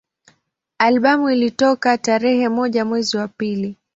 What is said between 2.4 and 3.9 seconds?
moja mwezi wa pili